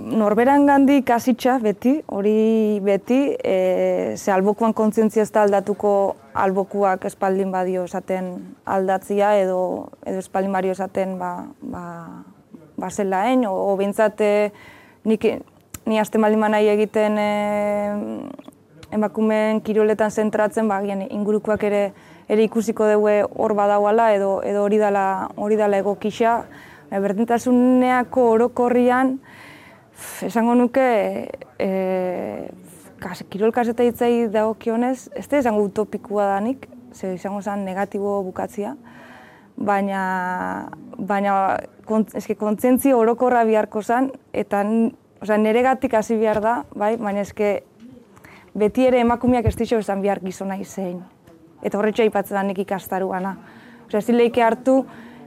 [0.00, 7.50] Norberan gandi kasitxa beti, hori beti, e, ze albokuan kontzientzia ez da aldatuko albokuak espaldin
[7.52, 8.32] badio esaten
[8.64, 11.32] aldatzia edo, edo espaldin badio esaten ba,
[11.62, 11.84] ba,
[12.76, 14.52] ba zelaen, o, o bintzate
[15.04, 15.26] nik,
[15.86, 17.30] ni azte nahi egiten e,
[18.90, 21.92] emakumeen kiroletan zentratzen, ba, gian, ingurukoak ere
[22.30, 23.10] ere ikusiko dugu
[23.42, 26.44] hor badauala edo edo hori dala hori dala egokisa
[26.90, 29.18] berdintasuneako orokorrian
[30.26, 30.86] esango nuke,
[31.58, 31.70] e,
[33.00, 38.74] kas, kirol kaseta hitzai dagokionez, ez da esango utopikua danik, ze izango zen negatibo bukatzia,
[39.56, 40.02] baina,
[40.96, 41.34] baina
[41.86, 44.64] kont, eske, kontzentzio orokorra biharko zen, eta
[45.20, 47.60] osea, nire gatik hasi behar da, bai, baina eske,
[48.54, 51.00] beti ere emakumeak ez dixo esan behar gizona izein.
[51.62, 53.36] Eta horretxo aipatzen da nik ikastaru gana.
[53.86, 54.84] Osea, ez hartu,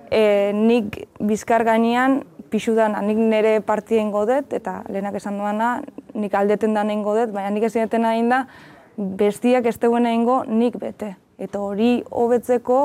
[0.10, 5.76] e, nik bizkar gainean pixudan nik nire partien godet, eta lehenak esan duana,
[6.14, 8.44] nik aldeten da nengo dut, baina nik ezin dutena egin da,
[8.98, 11.16] bestiak ez duen egingo nik bete.
[11.42, 12.80] Eta hori hobetzeko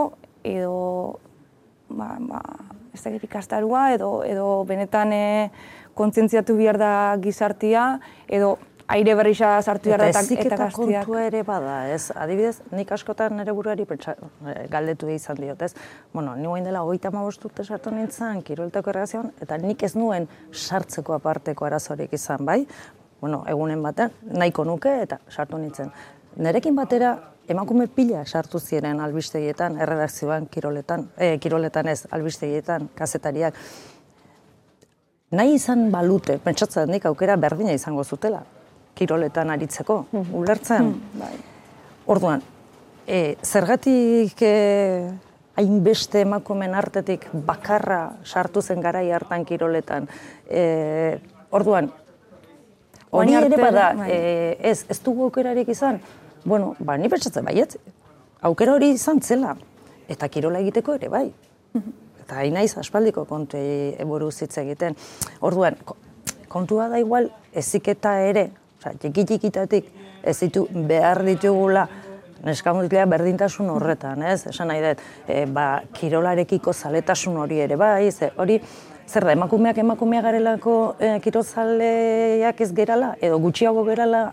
[0.49, 1.19] edo
[1.89, 2.41] ba, ba,
[2.95, 5.25] ez da ikastarua, edo, edo benetan e,
[5.99, 8.57] kontzientziatu behar da gizartia, edo
[8.89, 11.05] aire berrixa sartu eta, eta gaztiak.
[11.05, 12.11] kontua ere bada, ez?
[12.17, 14.15] Adibidez, nik askotan nire buruari pentsa,
[14.47, 15.75] eh, galdetu izan diot, ez?
[16.13, 21.15] Bueno, ni guain dela hogeita urte sartu nintzen, kirolteko errazioan, eta nik ez nuen sartzeko
[21.15, 22.67] aparteko arazorik izan, bai?
[23.21, 25.91] bueno, egunen batean, nahiko nuke eta sartu nintzen.
[26.37, 27.17] Nerekin batera
[27.51, 33.55] emakume pila sartu ziren albistegietan, erredakzioan, kiroletan, eh, kiroletan ez, albistegietan, kazetariak.
[35.31, 38.45] Nahi izan balute, pentsatzen nik aukera berdina izango zutela,
[38.99, 40.01] kiroletan aritzeko,
[40.35, 40.91] ulertzen.
[41.21, 41.33] Bai.
[42.11, 42.43] Orduan,
[43.07, 44.53] e, zergatik e,
[45.59, 50.09] hainbeste emakumen artetik bakarra sartu zen garai hartan kiroletan.
[50.49, 51.19] E,
[51.51, 51.91] orduan,
[53.11, 54.11] hori ere bada, bai.
[54.13, 56.01] e, ez, ez dugu aukerarik izan,
[56.45, 57.77] bueno, ba, ni pentsatzen baiet,
[58.43, 59.57] aukera hori izan zela,
[60.09, 61.27] eta kirola egiteko ere bai.
[62.23, 64.97] Eta hain naiz aspaldiko kontuei buruz hitz egiten.
[65.45, 65.97] Orduan, ko-
[66.49, 68.49] kontua da igual eziketa ere,
[68.89, 69.89] osea, txiki-txikitatik
[70.23, 71.87] ez ditu behar ditugula
[72.45, 74.47] neska mutilea berdintasun horretan, ez?
[74.47, 78.61] Esan nahi dut, e, ba, kirolarekiko zaletasun hori ere bai, ze hori
[79.09, 84.33] zer da, emakumeak emakumeak garelako e, kirozaleak ez gerala, edo gutxiago gerala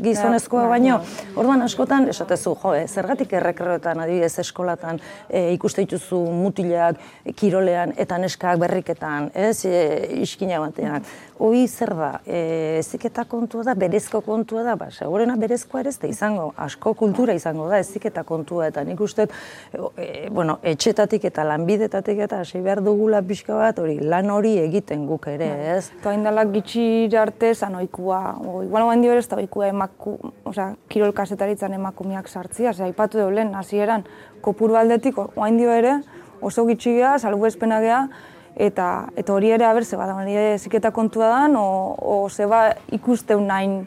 [0.00, 1.00] gizonezkoa baino.
[1.36, 7.00] Orduan askotan esatezu, jo, eh, zergatik errekreoetan, adibidez eskolatan e, ikuste dituzu mutilak
[7.36, 9.82] kirolean eta neskak berriketan, ez, e,
[10.22, 11.04] iskina batean.
[11.42, 15.98] Hoi zer da, e, eziketa kontua da, berezko kontua da, ba, segurena berezkoa ere ez
[15.98, 19.26] da izango, asko kultura izango da, eziketa kontua, eta nik uste,
[19.96, 25.06] e, bueno, etxetatik eta lanbidetatik eta hasi behar dugula pixka bat, hori, lan hori egiten
[25.08, 25.90] guk ere, ez?
[25.98, 26.84] Eta indalak gitxi
[27.18, 31.74] arte zan oikua, o, igual oain dio ere ez da oikua emaku, osea, kirol kasetaritzan
[31.74, 34.04] emakumeak sartzia, osea, aipatu deu lehen, hasieran
[34.40, 36.00] kopuru aldetik, oain dio ere,
[36.40, 38.08] oso gitxi geha, salbu gea,
[38.56, 43.46] eta, eta hori ere, aber, zeba da, hori ziketa kontua dan, o, o zeba ikusteun
[43.46, 43.86] nahin,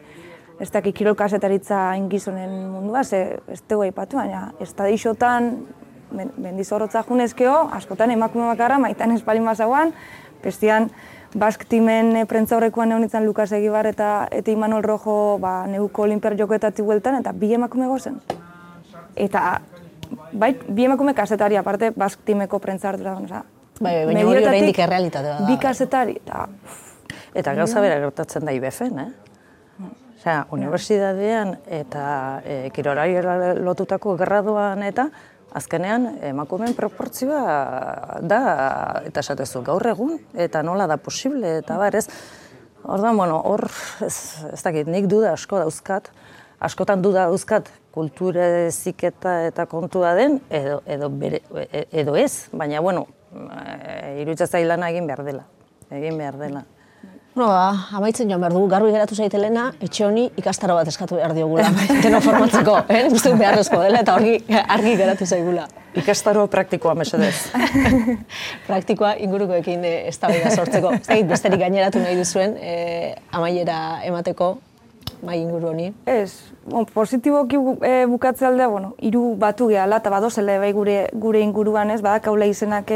[0.59, 5.65] ez dakit kirol kasetaritza hain gizonen mundua, ze ez dugu aipatu, baina estadixotan,
[6.11, 9.93] men- mendizorrotza junezkeo, askotan emakume bakarra, maitan espalin mazauan,
[10.43, 10.89] bestian,
[11.35, 16.05] Bask timen e, prentza horrekoan egon nintzen Lukas Egibar eta, eta Imanol Rojo ba, neuko
[16.05, 18.21] olimpiar jokoetatik bueltan, eta bi emakume gozen.
[19.19, 19.59] Eta
[20.31, 23.17] bai, bi emakume kasetari, aparte Bask timeko prentza ardura.
[23.19, 23.43] Oza,
[23.81, 25.61] Bai, bai, baina hori oraindik errealitatea da, Bi bai.
[25.67, 26.47] kasetari, eta
[27.35, 29.09] Eta gauza bera gertatzen da IBFen, eh?
[30.15, 32.05] Osea, unibertsitatean eta
[32.47, 33.17] e, kirolari
[33.59, 35.09] lotutako graduan eta
[35.55, 38.41] azkenean emakumeen proportzioa da
[39.07, 42.07] eta esatezu gaur egun eta nola da posible eta bar, ez?
[42.85, 43.65] Orduan, bueno, hor
[44.05, 44.17] ez,
[44.51, 46.11] ez dakit, nik duda asko dauzkat,
[46.61, 52.83] askotan duda dauzkat kulture ziketa eta kontua den edo, edo, bere, e- edo ez, baina
[52.85, 55.45] bueno, e, iruditzen zait lana egin behar dela.
[55.89, 56.65] Egin behar dela.
[57.35, 61.33] Bueno, ba, amaitzen joan behar dugu, garbi geratu zaitelena, etxe honi ikastaro bat eskatu behar
[61.35, 61.67] diogula,
[62.05, 63.01] deno formatzeko, eh?
[63.11, 65.65] Uste beharrezko dela eta argi, argi geratu zaigula.
[65.99, 67.33] Ikastaro praktikoa mesedez.
[68.69, 70.93] Praktikoa ingurukoekin e, sortzeko.
[70.95, 74.53] Ez dakit besterik gaineratu nahi duzuen, e, amaiera emateko
[75.27, 75.89] mai inguru honi.
[76.05, 81.09] ez, bon, positiboki bu, e, bukatze aldea, bueno, hiru batu gehala, eta badozela bai gure,
[81.11, 82.95] gure inguruan ez, badakaula izenak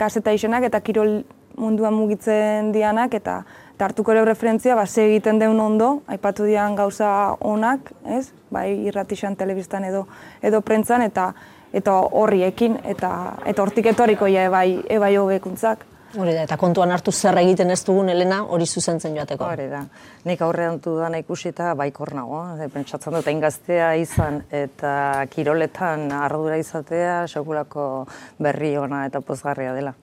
[0.00, 1.20] kaseta izenak eta kirol
[1.60, 3.42] munduan mugitzen dianak, eta
[3.80, 8.26] eta hartuko ere referentzia, ba, ze egiten deun ondo, aipatu dian gauza onak, ez?
[8.52, 10.06] Bai, irratixan, telebistan edo,
[10.42, 11.30] edo prentzan, eta
[11.72, 13.10] eta horriekin, eta
[13.46, 15.86] eta hortik etorriko ja ebai, ebai hobekuntzak.
[16.18, 19.46] Hori da, eta kontuan hartu zer egiten ez dugun Elena hori zuzentzen joateko.
[19.46, 19.84] Hori da.
[20.26, 22.42] Nik aurrean dudana ikusita baikor nago.
[22.74, 28.06] Pentsatzen dut gaztea izan eta kiroletan ardura izatea sekulako
[28.38, 29.94] berri ona eta pozgarria dela.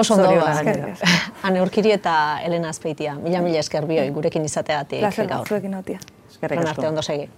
[0.00, 0.94] Oso ondo, Zorionak ba, gainera.
[1.42, 3.14] Ane Urkiri eta Elena Azpeitia.
[3.20, 5.44] Mila mila esker bioi gurekin izateatik Plazer gaur.
[5.44, 5.98] batzuekin notia.
[6.30, 6.70] Eskerrik asko.
[6.76, 7.28] arte ondo segi.